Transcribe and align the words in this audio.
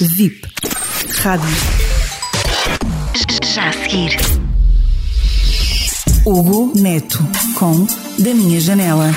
VIP. 0.00 0.40
Rádio. 1.22 1.48
Já 3.54 3.68
a 3.68 3.72
seguir. 3.72 4.16
Hugo 6.24 6.72
Neto 6.74 7.18
com 7.58 7.86
Da 8.18 8.34
Minha 8.34 8.58
Janela. 8.58 9.12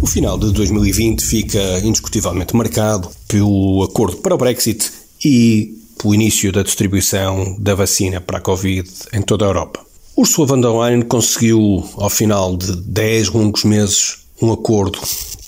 O 0.00 0.06
final 0.06 0.38
de 0.38 0.50
2020 0.50 1.26
fica 1.26 1.60
indiscutivelmente 1.80 2.56
marcado 2.56 3.10
pelo 3.28 3.82
acordo 3.82 4.16
para 4.16 4.34
o 4.34 4.38
Brexit 4.38 4.90
e 5.22 5.74
pelo 6.00 6.14
início 6.14 6.50
da 6.50 6.62
distribuição 6.62 7.56
da 7.58 7.74
vacina 7.74 8.18
para 8.18 8.38
a 8.38 8.40
Covid 8.40 8.90
em 9.12 9.20
toda 9.20 9.44
a 9.44 9.48
Europa. 9.48 9.84
Ursula 10.16 10.46
von 10.46 10.60
der 10.62 10.70
Leyen 10.70 11.02
conseguiu, 11.02 11.86
ao 11.96 12.08
final 12.08 12.56
de 12.56 12.76
10 12.76 13.28
longos 13.28 13.64
meses, 13.64 14.20
um 14.40 14.50
acordo 14.52 14.98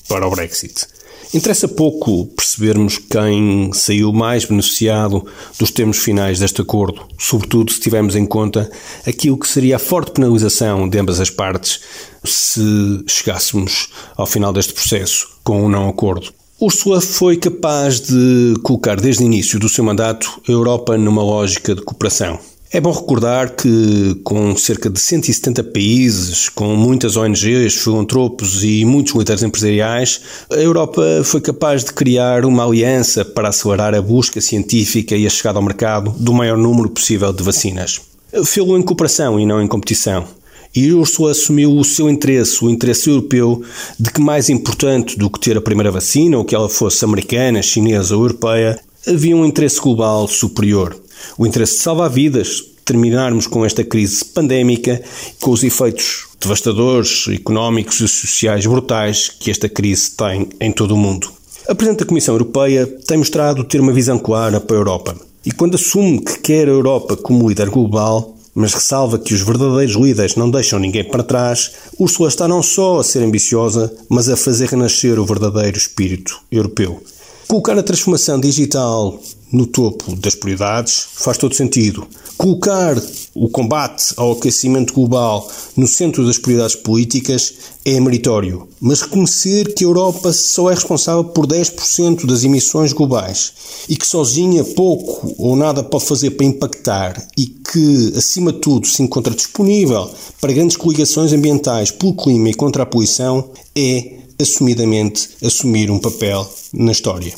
para 0.07 0.27
o 0.27 0.31
Brexit. 0.31 0.98
Interessa 1.33 1.69
pouco 1.69 2.27
percebermos 2.27 2.97
quem 2.99 3.71
saiu 3.75 4.13
mais 4.13 4.47
beneficiado 4.47 5.27
dos 5.59 5.71
termos 5.71 5.99
finais 5.99 6.39
deste 6.39 6.63
acordo, 6.63 7.03
sobretudo 7.19 7.71
se 7.71 7.81
tivermos 7.81 8.17
em 8.17 8.25
conta 8.25 8.71
aquilo 9.07 9.39
que 9.39 9.47
seria 9.47 9.77
a 9.77 9.79
forte 9.79 10.13
penalização 10.13 10.89
de 10.89 10.99
ambas 10.99 11.21
as 11.21 11.29
partes 11.29 11.81
se 12.25 13.05
chegássemos 13.07 13.89
ao 14.17 14.27
final 14.27 14.53
deste 14.53 14.73
processo 14.73 15.29
com 15.45 15.67
um 15.67 15.69
não 15.69 15.89
acordo. 15.89 16.33
Ursula 16.61 17.01
foi 17.01 17.37
capaz 17.37 18.01
de 18.01 18.55
colocar 18.63 18.99
desde 18.99 19.23
o 19.23 19.27
início 19.27 19.61
do 19.61 19.69
seu 19.69 19.85
mandato 19.85 20.41
a 20.49 20.51
Europa 20.51 20.97
numa 20.97 21.23
lógica 21.23 21.75
de 21.75 21.83
cooperação. 21.83 22.41
É 22.71 22.83
bom 22.83 22.93
recordar 22.93 23.57
que, 23.57 24.15
com 24.23 24.55
cerca 24.55 24.91
de 24.91 25.01
170 25.01 25.65
países, 25.65 26.51
com 26.51 26.77
muitas 26.77 27.17
ONGs, 27.17 27.77
filantropos 27.77 28.63
e 28.63 28.85
muitos 28.85 29.15
líderes 29.15 29.43
empresariais, 29.43 30.21
a 30.53 30.57
Europa 30.57 31.03
foi 31.25 31.41
capaz 31.41 31.83
de 31.83 31.95
criar 31.95 32.45
uma 32.45 32.67
aliança 32.67 33.25
para 33.25 33.49
acelerar 33.49 33.95
a 33.95 34.03
busca 34.03 34.39
científica 34.39 35.17
e 35.17 35.27
a 35.27 35.31
chegada 35.31 35.59
ao 35.59 35.65
mercado 35.65 36.11
do 36.19 36.35
maior 36.35 36.59
número 36.59 36.91
possível 36.91 37.33
de 37.33 37.43
vacinas. 37.43 38.03
Fê-lo 38.45 38.77
em 38.77 38.83
cooperação 38.83 39.41
e 39.41 39.47
não 39.47 39.63
em 39.63 39.67
competição. 39.67 40.27
E 40.75 40.93
Ursula 40.93 41.31
assumiu 41.31 41.75
o 41.75 41.83
seu 41.83 42.11
interesse, 42.11 42.63
o 42.63 42.69
interesse 42.69 43.09
europeu, 43.09 43.63
de 43.99 44.13
que 44.13 44.21
mais 44.21 44.51
importante 44.51 45.19
do 45.19 45.31
que 45.31 45.41
ter 45.41 45.57
a 45.57 45.63
primeira 45.63 45.91
vacina, 45.91 46.37
ou 46.37 46.45
que 46.45 46.55
ela 46.55 46.69
fosse 46.69 47.03
americana, 47.03 47.63
chinesa 47.63 48.15
ou 48.15 48.25
europeia, 48.25 48.79
havia 49.07 49.37
um 49.37 49.47
interesse 49.47 49.81
global 49.81 50.27
superior 50.29 50.99
o 51.37 51.47
interesse 51.47 51.75
de 51.75 51.83
salvar 51.83 52.11
vidas, 52.11 52.63
terminarmos 52.85 53.47
com 53.47 53.65
esta 53.65 53.85
crise 53.85 54.25
pandémica, 54.25 55.03
com 55.41 55.51
os 55.51 55.63
efeitos 55.63 56.27
devastadores, 56.41 57.27
económicos 57.29 58.01
e 58.01 58.09
sociais 58.09 58.67
brutais 58.67 59.29
que 59.29 59.51
esta 59.51 59.69
crise 59.69 60.13
tem 60.13 60.49
em 60.61 60.73
todo 60.73 60.95
o 60.95 60.97
mundo. 60.97 61.31
A 61.69 61.75
Presidente 61.75 62.01
da 62.01 62.07
Comissão 62.07 62.35
Europeia 62.35 62.87
tem 62.87 63.19
mostrado 63.19 63.65
ter 63.65 63.81
uma 63.81 63.93
visão 63.93 64.19
clara 64.19 64.61
para 64.61 64.77
a 64.77 64.81
Europa. 64.81 65.17
E 65.45 65.53
quando 65.53 65.75
assume 65.75 66.21
que 66.21 66.39
quer 66.39 66.67
a 66.67 66.73
Europa 66.73 67.17
como 67.17 67.49
líder 67.49 67.69
global, 67.69 68.35
mas 68.55 68.75
ressalva 68.75 69.19
que 69.19 69.35
os 69.35 69.43
verdadeiros 69.43 69.95
líderes 69.95 70.35
não 70.35 70.51
deixam 70.51 70.79
ninguém 70.79 71.05
para 71.05 71.23
trás, 71.23 71.73
Ursula 71.99 72.29
está 72.29 72.49
não 72.49 72.63
só 72.63 72.99
a 72.99 73.05
ser 73.05 73.23
ambiciosa, 73.23 73.93
mas 74.09 74.29
a 74.29 74.37
fazer 74.37 74.71
renascer 74.71 75.19
o 75.19 75.27
verdadeiro 75.27 75.77
espírito 75.77 76.41
europeu. 76.51 77.03
Colocar 77.49 77.79
a 77.79 77.83
transformação 77.83 78.39
digital 78.39 79.19
no 79.51 79.67
topo 79.67 80.15
das 80.17 80.35
prioridades 80.35 81.07
faz 81.15 81.39
todo 81.39 81.55
sentido. 81.55 82.07
Colocar 82.37 82.95
o 83.35 83.49
combate 83.49 84.13
ao 84.19 84.33
aquecimento 84.33 84.93
global 84.93 85.51
no 85.75 85.87
centro 85.87 86.27
das 86.27 86.37
prioridades 86.37 86.77
políticas 86.77 87.55
é 87.87 87.99
meritório, 88.01 88.69
mas 88.79 89.01
reconhecer 89.01 89.73
que 89.73 89.83
a 89.83 89.87
Europa 89.87 90.31
só 90.31 90.71
é 90.71 90.75
responsável 90.75 91.25
por 91.25 91.47
10% 91.47 92.27
das 92.27 92.45
emissões 92.45 92.93
globais 92.93 93.55
e 93.89 93.97
que 93.97 94.07
sozinha 94.07 94.63
pouco 94.63 95.35
ou 95.39 95.57
nada 95.57 95.83
pode 95.83 96.05
fazer 96.05 96.33
para 96.33 96.45
impactar 96.45 97.27
e 97.35 97.47
que, 97.47 98.13
acima 98.15 98.53
de 98.53 98.59
tudo, 98.59 98.87
se 98.87 99.03
encontra 99.03 99.35
disponível 99.35 100.11
para 100.39 100.53
grandes 100.53 100.77
coligações 100.77 101.33
ambientais 101.33 101.91
pelo 101.91 102.15
clima 102.15 102.51
e 102.51 102.55
contra 102.55 102.83
a 102.83 102.87
poluição 102.87 103.49
é 103.75 104.18
assumidamente 104.41 105.31
assumir 105.43 105.91
um 105.91 105.99
papel 105.99 106.49
na 106.73 106.93
história. 106.93 107.33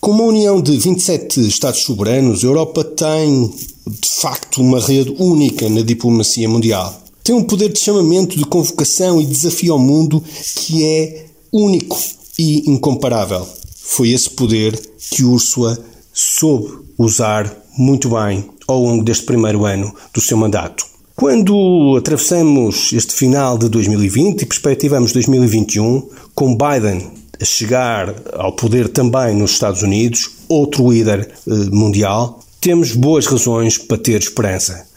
Com 0.00 0.10
uma 0.10 0.24
união 0.24 0.60
de 0.60 0.76
27 0.76 1.40
Estados 1.48 1.82
soberanos, 1.82 2.44
a 2.44 2.46
Europa 2.46 2.84
tem, 2.84 3.48
de 3.86 4.08
facto, 4.20 4.60
uma 4.60 4.78
rede 4.78 5.14
única 5.18 5.68
na 5.68 5.80
diplomacia 5.80 6.48
mundial. 6.48 7.02
Tem 7.22 7.34
um 7.34 7.42
poder 7.42 7.72
de 7.72 7.78
chamamento, 7.78 8.36
de 8.36 8.44
convocação 8.44 9.18
e 9.18 9.24
desafio 9.24 9.72
ao 9.72 9.78
mundo 9.78 10.22
que 10.56 10.84
é 10.84 11.26
único 11.50 11.98
e 12.38 12.70
incomparável. 12.70 13.46
Foi 13.76 14.10
esse 14.10 14.28
poder 14.28 14.78
que 15.10 15.24
Úrsula 15.24 15.78
soube 16.12 16.84
usar 16.98 17.64
muito 17.78 18.10
bem 18.10 18.44
ao 18.68 18.82
longo 18.82 19.02
deste 19.02 19.24
primeiro 19.24 19.64
ano 19.64 19.94
do 20.12 20.20
seu 20.20 20.36
mandato. 20.36 20.93
Quando 21.16 21.94
atravessamos 21.96 22.92
este 22.92 23.14
final 23.14 23.56
de 23.56 23.68
2020 23.68 24.42
e 24.42 24.46
perspectivamos 24.46 25.12
2021, 25.12 26.08
com 26.34 26.56
Biden 26.56 27.08
a 27.40 27.44
chegar 27.44 28.12
ao 28.32 28.52
poder 28.52 28.88
também 28.88 29.32
nos 29.36 29.52
Estados 29.52 29.82
Unidos, 29.82 30.30
outro 30.48 30.90
líder 30.90 31.20
eh, 31.20 31.52
mundial, 31.70 32.40
temos 32.60 32.92
boas 32.92 33.26
razões 33.26 33.78
para 33.78 33.96
ter 33.96 34.20
esperança. 34.20 34.88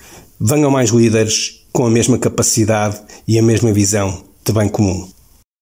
Venham 0.42 0.72
mais 0.72 0.90
líderes 0.90 1.62
com 1.72 1.86
a 1.86 1.90
mesma 1.90 2.18
capacidade 2.18 3.00
e 3.28 3.38
a 3.38 3.44
mesma 3.44 3.72
visão 3.72 4.24
de 4.44 4.52
bem 4.52 4.70
comum. 4.70 5.08